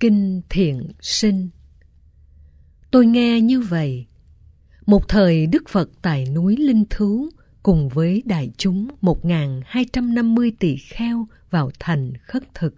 Kinh 0.00 0.42
Thiện 0.48 0.92
Sinh 1.00 1.48
Tôi 2.90 3.06
nghe 3.06 3.40
như 3.40 3.60
vậy. 3.60 4.06
Một 4.86 5.08
thời 5.08 5.46
Đức 5.46 5.68
Phật 5.68 5.90
tại 6.02 6.26
núi 6.26 6.56
Linh 6.56 6.84
Thú 6.90 7.28
cùng 7.62 7.88
với 7.88 8.22
đại 8.26 8.50
chúng 8.56 8.88
1.250 9.02 10.52
tỷ 10.58 10.76
kheo 10.76 11.26
vào 11.50 11.70
thành 11.78 12.12
khất 12.22 12.54
thực. 12.54 12.74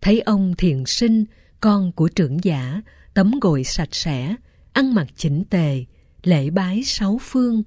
Thấy 0.00 0.20
ông 0.20 0.54
thiện 0.58 0.86
sinh, 0.86 1.24
con 1.60 1.92
của 1.92 2.08
trưởng 2.08 2.44
giả, 2.44 2.82
tấm 3.14 3.32
gội 3.40 3.64
sạch 3.64 3.94
sẽ, 3.94 4.36
ăn 4.72 4.94
mặc 4.94 5.06
chỉnh 5.16 5.44
tề, 5.50 5.84
lễ 6.22 6.50
bái 6.50 6.82
sáu 6.84 7.18
phương. 7.22 7.62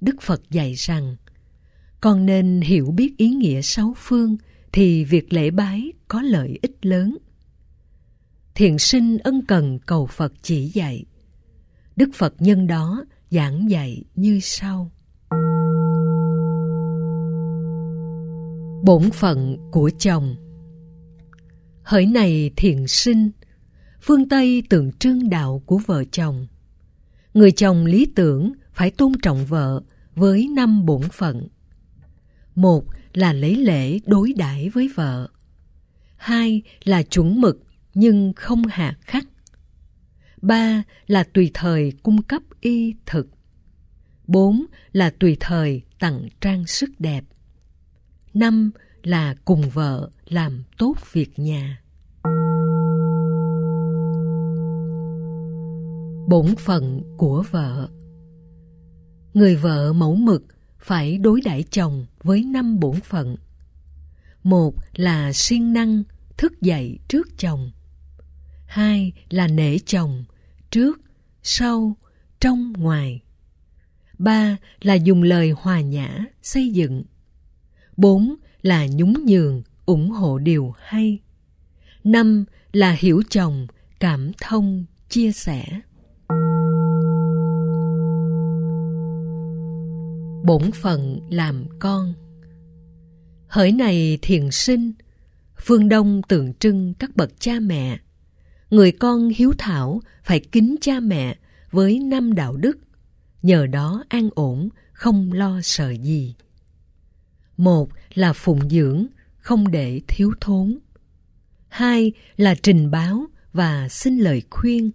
Đức 0.00 0.22
Phật 0.22 0.50
dạy 0.50 0.74
rằng, 0.74 1.16
con 2.00 2.26
nên 2.26 2.60
hiểu 2.60 2.90
biết 2.90 3.16
ý 3.16 3.30
nghĩa 3.30 3.62
sáu 3.62 3.94
phương 3.96 4.36
thì 4.72 5.04
việc 5.04 5.32
lễ 5.32 5.50
bái 5.50 5.92
có 6.08 6.22
lợi 6.22 6.58
ích 6.62 6.86
lớn. 6.86 7.16
Thiện 8.54 8.78
sinh 8.78 9.18
ân 9.18 9.46
cần 9.46 9.78
cầu 9.78 10.06
Phật 10.06 10.32
chỉ 10.42 10.68
dạy. 10.68 11.04
Đức 11.96 12.10
Phật 12.14 12.34
nhân 12.38 12.66
đó 12.66 13.04
giảng 13.30 13.70
dạy 13.70 14.04
như 14.14 14.40
sau. 14.42 14.90
Bổn 18.84 19.10
phận 19.10 19.56
của 19.70 19.90
chồng 19.98 20.36
Hỡi 21.82 22.06
này 22.06 22.50
thiện 22.56 22.88
sinh, 22.88 23.30
phương 24.00 24.28
Tây 24.28 24.62
tượng 24.68 24.92
trưng 24.92 25.30
đạo 25.30 25.62
của 25.66 25.78
vợ 25.78 26.04
chồng. 26.04 26.46
Người 27.34 27.52
chồng 27.52 27.86
lý 27.86 28.06
tưởng 28.14 28.52
phải 28.72 28.90
tôn 28.90 29.12
trọng 29.22 29.46
vợ 29.46 29.82
với 30.14 30.48
năm 30.56 30.86
bổn 30.86 31.02
phận. 31.12 31.48
Một 32.54 32.84
là 33.12 33.32
lấy 33.32 33.56
lễ 33.56 33.98
đối 34.06 34.32
đãi 34.32 34.68
với 34.68 34.90
vợ. 34.94 35.28
Hai 36.16 36.62
là 36.84 37.02
chuẩn 37.02 37.40
mực 37.40 37.62
nhưng 37.94 38.32
không 38.36 38.66
hạ 38.66 38.96
khắc. 39.00 39.24
Ba 40.42 40.82
là 41.06 41.24
tùy 41.24 41.50
thời 41.54 41.92
cung 42.02 42.22
cấp 42.22 42.42
y 42.60 42.94
thực. 43.06 43.28
Bốn 44.26 44.66
là 44.92 45.10
tùy 45.10 45.36
thời 45.40 45.82
tặng 45.98 46.28
trang 46.40 46.66
sức 46.66 46.90
đẹp. 46.98 47.24
Năm 48.34 48.70
là 49.02 49.34
cùng 49.44 49.70
vợ 49.70 50.10
làm 50.28 50.62
tốt 50.78 50.94
việc 51.12 51.38
nhà. 51.38 51.80
Bổn 56.28 56.56
phận 56.56 57.02
của 57.16 57.44
vợ 57.50 57.88
Người 59.34 59.56
vợ 59.56 59.92
mẫu 59.92 60.14
mực 60.14 60.44
phải 60.78 61.18
đối 61.18 61.40
đãi 61.40 61.64
chồng 61.70 62.06
với 62.22 62.44
năm 62.44 62.80
bổn 62.80 63.00
phận. 63.00 63.36
Một 64.42 64.74
là 64.94 65.32
siêng 65.32 65.72
năng 65.72 66.02
thức 66.36 66.60
dậy 66.60 66.98
trước 67.08 67.28
chồng. 67.38 67.70
Hai 68.70 69.12
là 69.30 69.48
nể 69.48 69.78
chồng 69.78 70.24
trước, 70.70 71.00
sau, 71.42 71.96
trong, 72.40 72.72
ngoài. 72.72 73.20
Ba 74.18 74.56
là 74.80 74.94
dùng 74.94 75.22
lời 75.22 75.50
hòa 75.56 75.80
nhã, 75.80 76.24
xây 76.42 76.68
dựng. 76.68 77.02
Bốn 77.96 78.34
là 78.62 78.86
nhún 78.86 79.14
nhường, 79.26 79.62
ủng 79.86 80.10
hộ 80.10 80.38
điều 80.38 80.74
hay. 80.78 81.18
Năm 82.04 82.44
là 82.72 82.96
hiểu 82.98 83.22
chồng, 83.30 83.66
cảm 84.00 84.30
thông, 84.40 84.84
chia 85.08 85.32
sẻ. 85.32 85.64
Bổn 90.44 90.70
phận 90.82 91.20
làm 91.30 91.64
con 91.78 92.14
Hỡi 93.48 93.72
này 93.72 94.18
thiền 94.22 94.50
sinh, 94.50 94.92
phương 95.58 95.88
Đông 95.88 96.22
tượng 96.28 96.54
trưng 96.54 96.94
các 96.94 97.16
bậc 97.16 97.40
cha 97.40 97.60
mẹ. 97.60 97.98
Người 98.70 98.92
con 98.92 99.28
hiếu 99.28 99.52
thảo 99.58 100.00
phải 100.24 100.40
kính 100.40 100.76
cha 100.80 101.00
mẹ 101.00 101.36
với 101.70 101.98
năm 101.98 102.34
đạo 102.34 102.56
đức, 102.56 102.78
nhờ 103.42 103.66
đó 103.66 104.04
an 104.08 104.28
ổn, 104.34 104.68
không 104.92 105.32
lo 105.32 105.60
sợ 105.62 105.90
gì. 105.90 106.34
Một 107.56 107.88
là 108.14 108.32
phụng 108.32 108.70
dưỡng, 108.70 109.06
không 109.38 109.70
để 109.70 110.00
thiếu 110.08 110.32
thốn. 110.40 110.78
Hai 111.68 112.12
là 112.36 112.54
trình 112.54 112.90
báo 112.90 113.26
và 113.52 113.88
xin 113.88 114.18
lời 114.18 114.42
khuyên. 114.50 114.90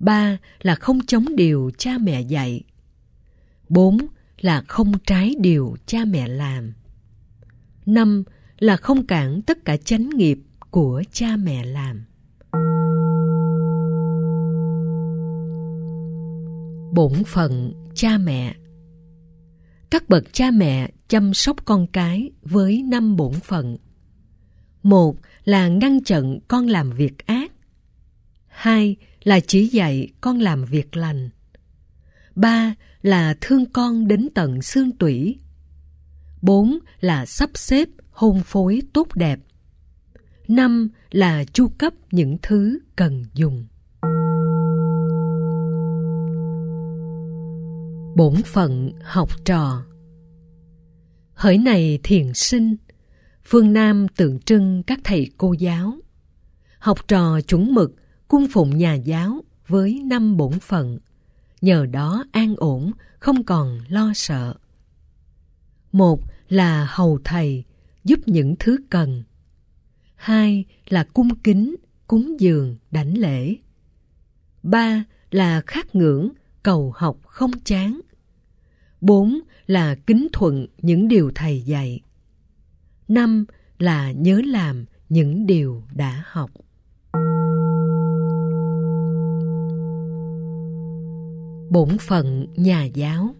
Ba 0.00 0.38
là 0.62 0.74
không 0.74 1.06
chống 1.06 1.36
điều 1.36 1.70
cha 1.78 1.98
mẹ 1.98 2.20
dạy. 2.20 2.62
Bốn 3.68 3.98
là 4.40 4.62
không 4.68 4.92
trái 5.06 5.34
điều 5.40 5.76
cha 5.86 6.04
mẹ 6.04 6.28
làm. 6.28 6.72
Năm 7.86 8.24
là 8.58 8.76
không 8.76 9.06
cản 9.06 9.42
tất 9.42 9.64
cả 9.64 9.76
chánh 9.76 10.08
nghiệp 10.08 10.38
của 10.70 11.02
cha 11.12 11.36
mẹ 11.36 11.64
làm. 11.64 12.07
Bổn 16.92 17.24
phận 17.26 17.72
cha 17.94 18.18
mẹ 18.18 18.54
Các 19.90 20.08
bậc 20.08 20.32
cha 20.32 20.50
mẹ 20.50 20.90
chăm 21.08 21.34
sóc 21.34 21.64
con 21.64 21.86
cái 21.86 22.30
với 22.42 22.82
năm 22.82 23.16
bổn 23.16 23.32
phận. 23.32 23.76
Một 24.82 25.16
là 25.44 25.68
ngăn 25.68 26.04
chặn 26.04 26.38
con 26.48 26.66
làm 26.66 26.90
việc 26.90 27.26
ác. 27.26 27.52
Hai 28.46 28.96
là 29.24 29.40
chỉ 29.40 29.66
dạy 29.66 30.08
con 30.20 30.38
làm 30.38 30.64
việc 30.64 30.96
lành. 30.96 31.30
Ba 32.34 32.74
là 33.02 33.34
thương 33.40 33.66
con 33.72 34.08
đến 34.08 34.28
tận 34.34 34.62
xương 34.62 34.92
tủy. 34.92 35.38
Bốn 36.42 36.78
là 37.00 37.26
sắp 37.26 37.50
xếp 37.54 37.88
hôn 38.10 38.42
phối 38.44 38.82
tốt 38.92 39.08
đẹp. 39.14 39.40
Năm 40.48 40.88
là 41.10 41.44
chu 41.44 41.68
cấp 41.68 41.92
những 42.10 42.36
thứ 42.42 42.78
cần 42.96 43.24
dùng. 43.34 43.66
Bổn 48.18 48.34
phận 48.42 48.92
học 49.02 49.30
trò 49.44 49.82
Hỡi 51.34 51.58
này 51.58 51.98
thiền 52.02 52.34
sinh, 52.34 52.76
phương 53.44 53.72
Nam 53.72 54.06
tượng 54.16 54.40
trưng 54.40 54.82
các 54.82 54.98
thầy 55.04 55.30
cô 55.36 55.52
giáo. 55.52 55.94
Học 56.78 57.08
trò 57.08 57.40
chuẩn 57.40 57.74
mực, 57.74 57.94
cung 58.28 58.46
phụng 58.52 58.78
nhà 58.78 58.94
giáo 58.94 59.44
với 59.66 60.02
năm 60.04 60.36
bổn 60.36 60.52
phận. 60.60 60.98
Nhờ 61.60 61.86
đó 61.86 62.24
an 62.32 62.54
ổn, 62.56 62.92
không 63.18 63.44
còn 63.44 63.80
lo 63.88 64.12
sợ. 64.14 64.54
Một 65.92 66.20
là 66.48 66.86
hầu 66.90 67.18
thầy, 67.24 67.64
giúp 68.04 68.20
những 68.26 68.54
thứ 68.58 68.76
cần. 68.90 69.22
Hai 70.14 70.64
là 70.88 71.04
cung 71.04 71.38
kính, 71.38 71.76
cúng 72.06 72.40
dường, 72.40 72.76
đảnh 72.90 73.18
lễ. 73.18 73.56
Ba 74.62 75.04
là 75.30 75.62
khát 75.66 75.94
ngưỡng, 75.94 76.28
cầu 76.62 76.92
học 76.96 77.16
không 77.26 77.50
chán. 77.64 78.00
Bốn 79.00 79.40
là 79.66 79.94
kính 79.94 80.28
thuận 80.32 80.66
những 80.82 81.08
điều 81.08 81.30
thầy 81.34 81.60
dạy. 81.60 82.00
Năm 83.08 83.44
là 83.78 84.12
nhớ 84.12 84.40
làm 84.44 84.84
những 85.08 85.46
điều 85.46 85.82
đã 85.94 86.22
học. 86.26 86.50
Bổn 91.70 91.98
phận 91.98 92.46
nhà 92.56 92.84
giáo 92.84 93.34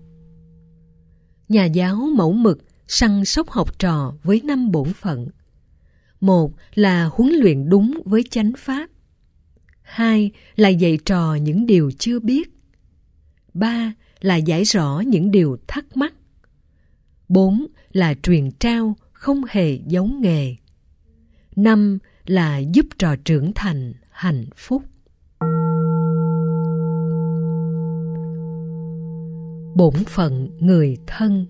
Nhà 1.49 1.65
giáo 1.65 1.97
mẫu 2.17 2.33
mực 2.33 2.59
săn 2.87 3.25
sóc 3.25 3.51
học 3.51 3.79
trò 3.79 4.15
với 4.23 4.41
năm 4.45 4.71
bổn 4.71 4.93
phận. 4.93 5.29
Một 6.21 6.53
là 6.75 7.11
huấn 7.13 7.33
luyện 7.33 7.69
đúng 7.69 8.01
với 8.05 8.23
chánh 8.31 8.53
pháp. 8.59 8.91
Hai 9.83 10.31
là 10.57 10.69
dạy 10.69 10.99
trò 11.05 11.35
những 11.35 11.67
điều 11.67 11.91
chưa 11.99 12.21
biết. 12.21 12.51
Ba 13.55 13.93
là 14.21 14.37
giải 14.37 14.65
rõ 14.65 15.03
những 15.07 15.31
điều 15.31 15.57
thắc 15.67 15.97
mắc. 15.97 16.15
Bốn 17.29 17.67
là 17.93 18.15
truyền 18.23 18.51
trao 18.51 18.97
không 19.13 19.43
hề 19.49 19.79
giống 19.87 20.21
nghề. 20.21 20.55
Năm 21.57 21.99
là 22.27 22.59
giúp 22.59 22.87
trò 22.99 23.17
trưởng 23.25 23.53
thành 23.55 23.93
hạnh 24.11 24.45
phúc. 24.57 24.83
Bổn 29.77 29.95
phận 30.07 30.51
người 30.61 30.97
thân 31.07 31.47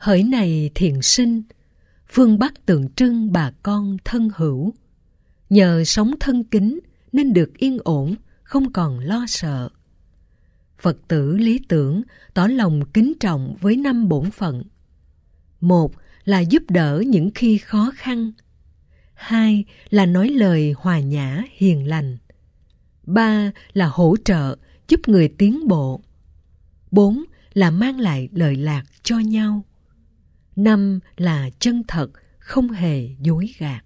Hỡi 0.00 0.22
này 0.22 0.70
thiền 0.74 1.02
sinh, 1.02 1.42
phương 2.08 2.38
Bắc 2.38 2.66
tượng 2.66 2.88
trưng 2.88 3.32
bà 3.32 3.50
con 3.62 3.96
thân 4.04 4.28
hữu. 4.36 4.72
Nhờ 5.50 5.84
sống 5.84 6.14
thân 6.20 6.44
kính 6.44 6.78
nên 7.12 7.32
được 7.32 7.58
yên 7.58 7.78
ổn, 7.84 8.14
không 8.42 8.72
còn 8.72 8.98
lo 8.98 9.24
sợ. 9.28 9.68
Phật 10.80 10.96
tử 11.08 11.36
lý 11.36 11.60
tưởng 11.68 12.02
tỏ 12.34 12.46
lòng 12.46 12.80
kính 12.94 13.12
trọng 13.20 13.56
với 13.60 13.76
năm 13.76 14.08
bổn 14.08 14.30
phận. 14.30 14.62
Một 15.60 15.94
là 16.24 16.40
giúp 16.40 16.62
đỡ 16.68 17.02
những 17.06 17.30
khi 17.34 17.58
khó 17.58 17.92
khăn. 17.96 18.32
Hai 19.14 19.64
là 19.90 20.06
nói 20.06 20.28
lời 20.28 20.74
hòa 20.76 21.00
nhã 21.00 21.42
hiền 21.56 21.86
lành. 21.88 22.16
Ba 23.02 23.50
là 23.72 23.86
hỗ 23.86 24.16
trợ 24.24 24.56
giúp 24.88 25.00
người 25.06 25.28
tiến 25.28 25.68
bộ. 25.68 26.00
Bốn 26.90 27.24
là 27.54 27.70
mang 27.70 28.00
lại 28.00 28.28
lợi 28.32 28.56
lạc 28.56 28.82
cho 29.02 29.18
nhau. 29.18 29.64
Năm 30.56 31.00
là 31.16 31.50
chân 31.58 31.82
thật, 31.88 32.10
không 32.38 32.68
hề 32.68 33.08
dối 33.20 33.54
gạt. 33.58 33.84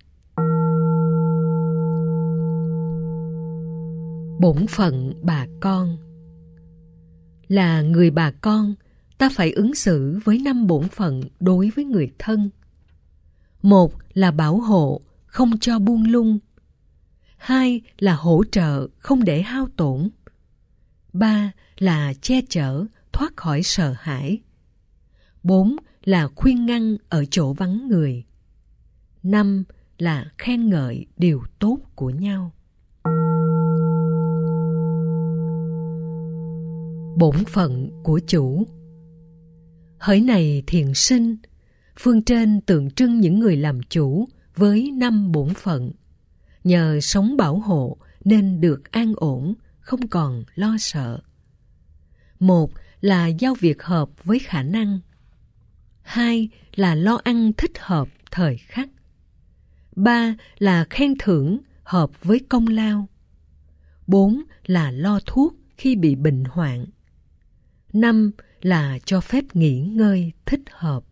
bổn 4.41 4.67
phận 4.67 5.15
bà 5.23 5.47
con 5.61 5.97
là 7.49 7.83
người 7.83 8.11
bà 8.11 8.31
con, 8.31 8.75
ta 9.19 9.29
phải 9.33 9.53
ứng 9.53 9.75
xử 9.75 10.19
với 10.25 10.39
năm 10.39 10.67
bổn 10.67 10.89
phận 10.89 11.23
đối 11.41 11.71
với 11.71 11.85
người 11.85 12.13
thân. 12.19 12.51
Một 13.63 13.95
là 14.15 14.31
bảo 14.31 14.57
hộ, 14.57 15.01
không 15.27 15.59
cho 15.59 15.79
buông 15.79 16.11
lung. 16.11 16.39
Hai 17.37 17.81
là 17.99 18.15
hỗ 18.15 18.45
trợ, 18.53 18.89
không 18.99 19.25
để 19.25 19.43
hao 19.43 19.69
tổn. 19.77 20.11
Ba 21.13 21.53
là 21.79 22.15
che 22.21 22.41
chở, 22.49 22.85
thoát 23.13 23.37
khỏi 23.37 23.63
sợ 23.63 23.95
hãi. 23.99 24.41
Bốn 25.43 25.77
là 26.05 26.29
khuyên 26.35 26.67
ngăn 26.67 26.97
ở 27.09 27.25
chỗ 27.25 27.53
vắng 27.53 27.89
người. 27.89 28.25
Năm 29.23 29.65
là 29.99 30.31
khen 30.39 30.71
ngợi 30.71 31.07
điều 31.17 31.43
tốt 31.59 31.79
của 31.95 32.11
nhau. 32.11 32.53
Bổn 37.17 37.45
phận 37.45 37.91
của 38.03 38.21
chủ. 38.27 38.67
Hỡi 39.99 40.21
này 40.21 40.63
thiền 40.67 40.95
sinh, 40.95 41.37
phương 41.99 42.23
trên 42.23 42.61
tượng 42.61 42.91
trưng 42.91 43.21
những 43.21 43.39
người 43.39 43.57
làm 43.57 43.81
chủ 43.83 44.29
với 44.57 44.91
năm 44.91 45.33
bổn 45.33 45.55
phận. 45.55 45.93
Nhờ 46.65 47.01
sống 47.01 47.37
bảo 47.37 47.59
hộ 47.59 47.97
nên 48.25 48.61
được 48.61 48.93
an 48.93 49.13
ổn, 49.17 49.55
không 49.81 50.09
còn 50.09 50.45
lo 50.55 50.77
sợ. 50.79 51.21
Một 52.39 52.71
là 53.01 53.27
giao 53.27 53.55
việc 53.55 53.83
hợp 53.83 54.25
với 54.25 54.39
khả 54.39 54.63
năng. 54.63 55.01
Hai 56.03 56.49
là 56.75 56.95
lo 56.95 57.21
ăn 57.25 57.53
thích 57.53 57.79
hợp 57.79 58.09
thời 58.31 58.57
khắc. 58.57 58.89
Ba 59.97 60.35
là 60.59 60.85
khen 60.91 61.15
thưởng 61.19 61.59
hợp 61.83 62.25
với 62.25 62.41
công 62.49 62.67
lao. 62.67 63.09
Bốn 64.07 64.43
là 64.67 64.91
lo 64.91 65.21
thuốc 65.27 65.55
khi 65.77 65.97
bị 65.97 66.15
bệnh 66.15 66.45
hoạn 66.45 66.87
năm 67.95 68.31
là 68.63 68.99
cho 69.05 69.21
phép 69.21 69.45
nghỉ 69.55 69.81
ngơi 69.81 70.33
thích 70.47 70.61
hợp. 70.71 71.05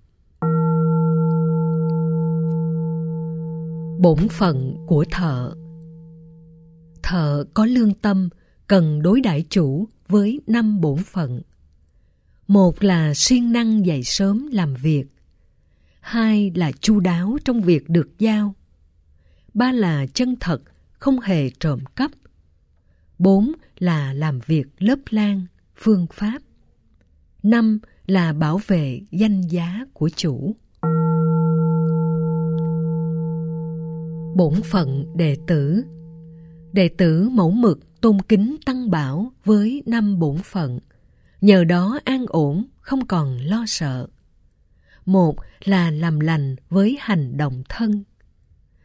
Bổn 4.01 4.29
phận 4.31 4.77
của 4.87 5.05
thợ. 5.11 5.55
Thợ 7.03 7.45
có 7.55 7.67
lương 7.67 7.95
tâm, 7.95 8.29
cần 8.67 9.03
đối 9.03 9.21
đãi 9.21 9.45
chủ 9.51 9.89
với 10.09 10.41
năm 10.47 10.81
bổn 10.81 10.99
phận. 10.99 11.43
Một 12.49 12.83
là 12.83 13.15
siêng 13.15 13.53
năng 13.53 13.87
dậy 13.87 14.03
sớm 14.03 14.49
làm 14.53 14.75
việc. 14.75 15.05
Hai 16.01 16.53
là 16.55 16.73
chu 16.81 17.01
đáo 17.01 17.37
trong 17.45 17.61
việc 17.61 17.89
được 17.89 18.19
giao. 18.19 18.55
Ba 19.55 19.73
là 19.73 20.07
chân 20.15 20.37
thật, 20.41 20.63
không 20.93 21.21
hề 21.21 21.51
trộm 21.51 21.81
cắp. 21.97 22.11
Bốn 23.19 23.53
là 23.79 24.13
làm 24.13 24.41
việc 24.47 24.67
lớp 24.79 24.99
lan 25.11 25.47
phương 25.77 26.07
pháp 26.13 26.43
năm 27.43 27.79
là 28.07 28.33
bảo 28.33 28.61
vệ 28.67 29.01
danh 29.11 29.41
giá 29.41 29.85
của 29.93 30.09
chủ. 30.09 30.57
Bổn 34.37 34.55
phận 34.65 35.17
đệ 35.17 35.37
tử. 35.47 35.85
Đệ 36.73 36.89
tử 36.89 37.29
mẫu 37.29 37.51
mực 37.51 38.01
tôn 38.01 38.23
kính 38.23 38.57
tăng 38.67 38.91
bảo 38.91 39.33
với 39.45 39.83
năm 39.87 40.19
bổn 40.19 40.37
phận. 40.45 40.79
Nhờ 41.41 41.65
đó 41.65 41.99
an 42.05 42.25
ổn, 42.29 42.65
không 42.81 43.07
còn 43.07 43.39
lo 43.39 43.65
sợ. 43.67 44.07
Một 45.07 45.37
là 45.65 45.91
làm 45.91 46.21
lành 46.21 46.57
với 46.69 46.97
hành 47.01 47.37
động 47.37 47.63
thân. 47.69 48.05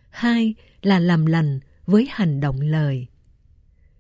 Hai 0.10 0.56
là 0.82 1.00
làm 1.00 1.26
lành 1.26 1.60
với 1.86 2.08
hành 2.12 2.40
động 2.40 2.62
lời. 2.62 3.08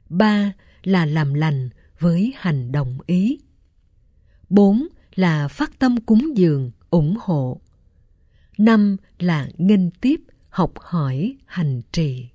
Ba 0.10 0.54
là 0.84 1.06
làm 1.06 1.34
lành 1.34 1.70
với 2.00 2.34
hành 2.38 2.72
động 2.72 2.98
ý 3.06 3.40
bốn 4.50 4.88
là 5.16 5.48
phát 5.48 5.80
tâm 5.80 5.98
cúng 5.98 6.38
dường, 6.38 6.72
ủng 6.90 7.18
hộ. 7.22 7.62
Năm 8.58 8.98
là 9.20 9.50
nghênh 9.58 9.92
tiếp, 9.92 10.22
học 10.50 10.74
hỏi, 10.80 11.38
hành 11.46 11.82
trì. 11.92 12.30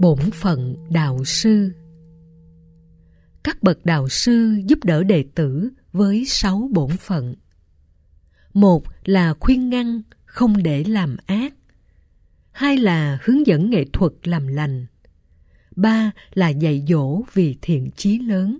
Bổn 0.00 0.30
phận 0.32 0.76
đạo 0.90 1.24
sư. 1.24 1.72
Các 3.44 3.62
bậc 3.62 3.84
đạo 3.84 4.08
sư 4.08 4.60
giúp 4.66 4.78
đỡ 4.84 5.02
đệ 5.02 5.24
tử 5.34 5.70
với 5.92 6.24
sáu 6.26 6.68
bổn 6.72 6.90
phận. 6.90 7.34
Một 8.54 8.82
là 9.04 9.34
khuyên 9.40 9.68
ngăn, 9.68 10.02
không 10.24 10.62
để 10.62 10.84
làm 10.84 11.16
ác. 11.26 11.54
Hai 12.52 12.76
là 12.76 13.18
hướng 13.22 13.46
dẫn 13.46 13.70
nghệ 13.70 13.84
thuật 13.92 14.12
làm 14.24 14.46
lành 14.46 14.86
ba 15.76 16.10
là 16.34 16.48
dạy 16.48 16.84
dỗ 16.88 17.22
vì 17.34 17.56
thiện 17.62 17.90
chí 17.96 18.18
lớn. 18.18 18.58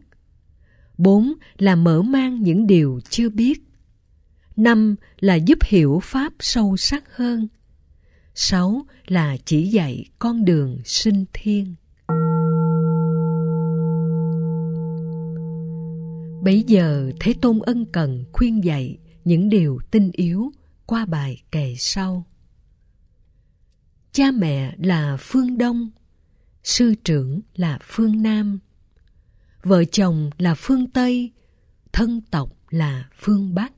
Bốn 0.99 1.33
là 1.59 1.77
mở 1.77 2.03
mang 2.03 2.43
những 2.43 2.67
điều 2.67 3.01
chưa 3.11 3.29
biết. 3.29 3.63
Năm 4.57 4.97
là 5.21 5.35
giúp 5.35 5.59
hiểu 5.65 6.01
pháp 6.03 6.33
sâu 6.39 6.77
sắc 6.77 7.17
hơn. 7.17 7.49
Sáu 8.35 8.87
là 9.07 9.37
chỉ 9.45 9.69
dạy 9.69 10.05
con 10.19 10.45
đường 10.45 10.79
sinh 10.85 11.25
thiên. 11.33 11.75
Bấy 16.43 16.65
giờ 16.67 17.13
thế 17.21 17.35
tôn 17.41 17.59
ân 17.59 17.85
cần 17.85 18.25
khuyên 18.33 18.65
dạy 18.65 18.99
những 19.25 19.49
điều 19.49 19.79
tinh 19.91 20.11
yếu 20.13 20.53
qua 20.87 21.05
bài 21.07 21.43
kề 21.51 21.75
sau. 21.79 22.25
Cha 24.13 24.31
mẹ 24.31 24.75
là 24.79 25.17
phương 25.21 25.59
đông 25.59 25.91
sư 26.65 26.95
trưởng 27.05 27.41
là 27.55 27.79
phương 27.83 28.23
nam. 28.23 28.59
Vợ 29.63 29.85
chồng 29.85 30.31
là 30.39 30.55
phương 30.55 30.91
tây, 30.91 31.33
thân 31.93 32.21
tộc 32.31 32.57
là 32.71 33.09
phương 33.15 33.55
bắc. 33.55 33.73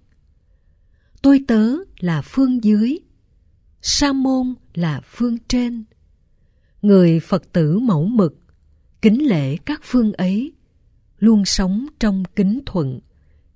Tôi 1.22 1.44
tớ 1.48 1.70
là 1.98 2.22
phương 2.22 2.64
dưới, 2.64 2.98
sa 3.82 4.12
môn 4.12 4.54
là 4.74 5.00
phương 5.04 5.38
trên. 5.48 5.84
Người 6.82 7.20
phật 7.20 7.52
tử 7.52 7.78
mẫu 7.78 8.04
mực, 8.04 8.38
kính 9.02 9.28
lễ 9.28 9.56
các 9.56 9.80
phương 9.82 10.12
ấy, 10.12 10.52
luôn 11.18 11.44
sống 11.44 11.86
trong 12.00 12.22
kính 12.36 12.60
thuận, 12.66 13.00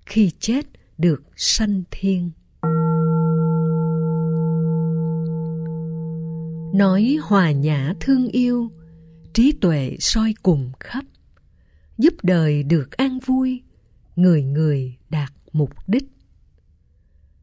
khi 0.07 0.31
chết 0.41 0.67
được 0.99 1.23
sanh 1.37 1.83
thiên. 1.91 2.31
Nói 6.75 7.19
hòa 7.23 7.51
nhã 7.51 7.95
thương 8.01 8.29
yêu 8.29 8.71
trí 9.39 9.53
tuệ 9.53 9.97
soi 10.01 10.35
cùng 10.43 10.73
khắp, 10.81 11.05
giúp 11.99 12.15
đời 12.23 12.63
được 12.63 12.97
an 12.97 13.19
vui, 13.27 13.63
người 14.17 14.43
người 14.43 14.97
đạt 15.11 15.33
mục 15.53 15.89
đích. 15.89 16.05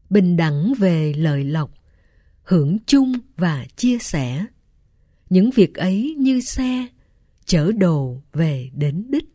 Bình 0.10 0.38
đẳng 0.38 0.74
về 0.80 1.14
lợi 1.18 1.44
lộc, 1.44 1.74
hưởng 2.44 2.78
chung 2.86 3.14
và 3.38 3.66
chia 3.76 3.98
sẻ. 3.98 4.46
Những 5.30 5.50
việc 5.56 5.76
ấy 5.76 6.16
như 6.20 6.42
xe, 6.42 6.88
chở 7.46 7.72
đồ 7.72 8.22
về 8.34 8.70
đến 8.74 9.06
đích. 9.10 9.26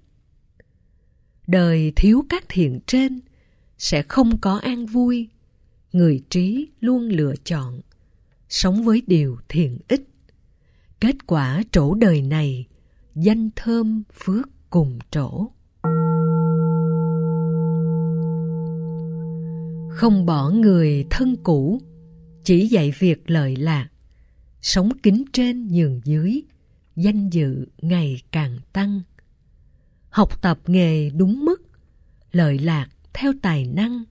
Đời 1.47 1.93
thiếu 1.97 2.25
các 2.29 2.45
thiện 2.49 2.81
trên 2.87 3.21
sẽ 3.79 4.03
không 4.03 4.41
có 4.41 4.57
an 4.57 4.87
vui, 4.87 5.29
người 5.93 6.23
trí 6.31 6.69
luôn 6.81 7.09
lựa 7.09 7.35
chọn 7.45 7.81
sống 8.49 8.83
với 8.83 9.03
điều 9.07 9.39
thiện 9.49 9.79
ích 9.89 10.10
kết 11.01 11.27
quả 11.27 11.63
trổ 11.73 11.95
đời 11.95 12.23
này, 12.23 12.67
danh 13.15 13.51
thơm 13.57 14.03
phước 14.15 14.49
cùng 14.71 14.99
trổ. 15.11 15.47
Không 19.91 20.27
bỏ 20.27 20.51
người 20.51 21.07
thân 21.11 21.37
cũ, 21.43 21.81
chỉ 22.45 22.67
dạy 22.67 22.93
việc 22.99 23.31
lợi 23.31 23.57
lạc. 23.57 23.89
Sống 24.61 24.91
kính 25.03 25.25
trên 25.33 25.69
nhường 25.69 26.01
dưới, 26.05 26.43
danh 26.97 27.31
dự 27.31 27.67
ngày 27.83 28.23
càng 28.33 28.59
tăng. 28.73 29.01
Học 30.11 30.43
tập 30.43 30.59
nghề 30.67 31.11
đúng 31.11 31.45
mức, 31.45 31.63
lợi 32.33 32.59
lạc 32.59 32.89
theo 33.13 33.33
tài 33.43 33.67
năng, 33.67 34.05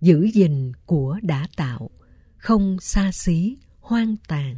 giữ 0.00 0.30
gìn 0.34 0.72
của 0.86 1.18
đã 1.22 1.46
tạo, 1.56 1.90
không 2.36 2.76
xa 2.80 3.12
xí, 3.12 3.56
hoang 3.80 4.16
tàn. 4.28 4.56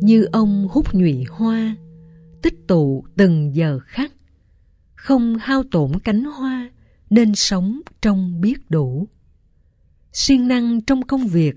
Như 0.00 0.24
ông 0.32 0.68
hút 0.70 0.94
nhụy 0.94 1.24
hoa, 1.30 1.76
tích 2.42 2.66
tụ 2.68 3.04
từng 3.16 3.54
giờ 3.54 3.78
khắc. 3.84 4.12
Không 4.94 5.36
hao 5.40 5.62
tổn 5.70 5.92
cánh 6.04 6.24
hoa 6.24 6.70
nên 7.10 7.34
sống 7.34 7.80
trong 8.02 8.40
biết 8.40 8.70
đủ. 8.70 9.08
Siêng 10.12 10.48
năng 10.48 10.80
trong 10.80 11.02
công 11.02 11.26
việc 11.26 11.56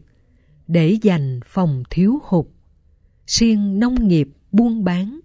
để 0.68 0.98
dành 1.02 1.40
phòng 1.46 1.84
thiếu 1.90 2.20
hụt. 2.24 2.46
Siêng 3.28 3.80
nông 3.80 4.08
nghiệp 4.08 4.28
buôn 4.52 4.84
bán, 4.84 5.20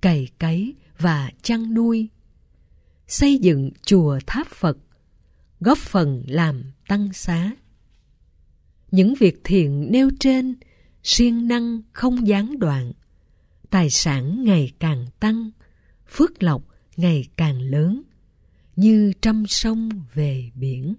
cày 0.00 0.28
cấy 0.38 0.74
và 0.98 1.30
chăn 1.42 1.74
nuôi. 1.74 2.08
Xây 3.06 3.38
dựng 3.38 3.70
chùa 3.82 4.18
tháp 4.26 4.46
phật, 4.46 4.78
góp 5.60 5.78
phần 5.78 6.22
làm 6.28 6.62
tăng 6.88 7.12
xá. 7.12 7.52
Những 8.90 9.14
việc 9.14 9.40
thiện 9.44 9.86
nêu 9.90 10.10
trên 10.20 10.54
siêng 11.08 11.48
năng 11.48 11.82
không 11.92 12.28
gián 12.28 12.58
đoạn. 12.58 12.92
Tài 13.70 13.90
sản 13.90 14.44
ngày 14.44 14.72
càng 14.78 15.06
tăng, 15.20 15.50
phước 16.08 16.42
lộc 16.42 16.62
ngày 16.96 17.24
càng 17.36 17.60
lớn, 17.60 18.02
như 18.76 19.12
trăm 19.22 19.44
sông 19.46 19.88
về 20.14 20.50
biển. 20.54 20.94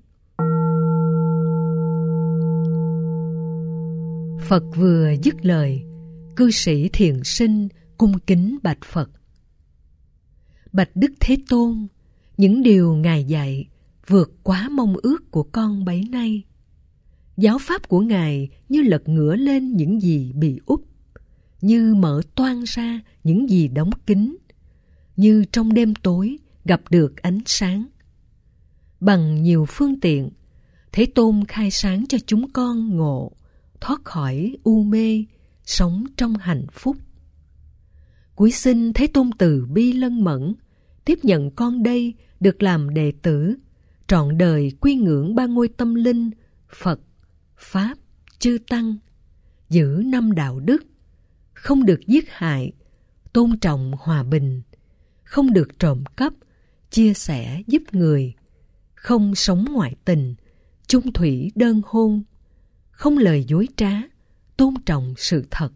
Phật 4.47 4.63
vừa 4.75 5.13
dứt 5.23 5.45
lời, 5.45 5.83
cư 6.35 6.51
sĩ 6.51 6.89
thiền 6.93 7.23
sinh 7.23 7.67
cung 7.97 8.19
kính 8.19 8.57
bạch 8.63 8.85
phật. 8.85 9.09
Bạch 10.73 10.95
đức 10.95 11.11
thế 11.19 11.37
tôn, 11.49 11.87
những 12.37 12.63
điều 12.63 12.95
ngài 12.95 13.23
dạy 13.23 13.67
vượt 14.07 14.31
quá 14.43 14.69
mong 14.69 14.95
ước 15.03 15.31
của 15.31 15.43
con 15.43 15.85
bấy 15.85 16.03
nay 16.11 16.43
giáo 17.39 17.57
pháp 17.61 17.87
của 17.87 17.99
ngài 17.99 18.49
như 18.69 18.81
lật 18.81 19.09
ngửa 19.09 19.35
lên 19.35 19.77
những 19.77 20.01
gì 20.01 20.33
bị 20.33 20.59
úp, 20.65 20.85
như 21.61 21.95
mở 21.95 22.21
toan 22.35 22.63
ra 22.65 23.01
những 23.23 23.49
gì 23.49 23.67
đóng 23.67 23.89
kín, 24.05 24.37
như 25.15 25.45
trong 25.51 25.73
đêm 25.73 25.95
tối 25.95 26.37
gặp 26.65 26.81
được 26.89 27.21
ánh 27.21 27.39
sáng. 27.45 27.85
Bằng 28.99 29.43
nhiều 29.43 29.65
phương 29.69 29.99
tiện, 29.99 30.29
thế 30.91 31.05
tôn 31.15 31.43
khai 31.47 31.71
sáng 31.71 32.05
cho 32.09 32.17
chúng 32.25 32.51
con 32.51 32.97
ngộ, 32.97 33.31
thoát 33.81 34.05
khỏi 34.05 34.57
u 34.63 34.83
mê, 34.83 35.25
sống 35.63 36.03
trong 36.17 36.33
hạnh 36.35 36.65
phúc. 36.73 36.97
Cuối 38.35 38.51
sinh 38.51 38.93
thế 38.93 39.07
tôn 39.07 39.29
từ 39.37 39.65
bi 39.65 39.93
lân 39.93 40.23
mẫn, 40.23 40.53
tiếp 41.05 41.19
nhận 41.23 41.51
con 41.51 41.83
đây 41.83 42.13
được 42.39 42.63
làm 42.63 42.93
đệ 42.93 43.11
tử, 43.21 43.55
trọn 44.07 44.37
đời 44.37 44.71
quy 44.79 44.95
ngưỡng 44.95 45.35
ba 45.35 45.45
ngôi 45.45 45.67
tâm 45.67 45.95
linh 45.95 46.29
phật 46.69 46.99
pháp 47.59 47.97
chư 48.39 48.57
tăng, 48.67 48.97
giữ 49.69 50.01
năm 50.05 50.31
đạo 50.31 50.59
đức, 50.59 50.83
không 51.53 51.85
được 51.85 51.99
giết 52.07 52.25
hại, 52.29 52.71
tôn 53.33 53.59
trọng 53.59 53.91
hòa 53.99 54.23
bình, 54.23 54.61
không 55.23 55.53
được 55.53 55.79
trộm 55.79 56.03
cắp, 56.17 56.33
chia 56.91 57.13
sẻ 57.13 57.61
giúp 57.67 57.83
người, 57.91 58.33
không 58.95 59.35
sống 59.35 59.65
ngoại 59.71 59.95
tình, 60.05 60.35
chung 60.87 61.13
thủy 61.13 61.51
đơn 61.55 61.81
hôn, 61.85 62.23
không 62.91 63.17
lời 63.17 63.45
dối 63.47 63.67
trá, 63.75 63.91
tôn 64.57 64.73
trọng 64.85 65.13
sự 65.17 65.45
thật, 65.51 65.69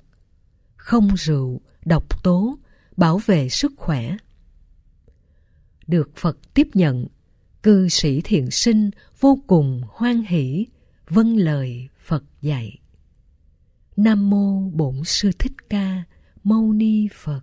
không 0.76 1.16
rượu, 1.16 1.62
độc 1.86 2.24
tố, 2.24 2.58
bảo 2.98 3.18
vệ 3.26 3.50
sức 3.50 3.72
khỏe. 3.78 4.18
Được 5.88 6.12
phật 6.16 6.54
tiếp 6.54 6.68
nhận, 6.74 7.08
cư 7.64 7.90
sĩ 7.90 8.22
thiện 8.22 8.52
sinh 8.52 8.92
vô 9.20 9.40
cùng 9.48 9.82
hoan 9.88 10.22
hỷ 10.22 10.66
vâng 11.10 11.38
lời 11.38 11.90
phật 12.00 12.24
dạy. 12.42 12.80
Nam 13.96 14.30
mô 14.30 14.70
bổn 14.70 15.04
sư 15.04 15.32
thích 15.40 15.54
ca 15.70 16.04
mâu 16.44 16.74
ni 16.74 17.08
phật. 17.14 17.42